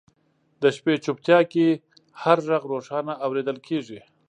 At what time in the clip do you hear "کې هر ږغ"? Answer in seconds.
1.51-2.61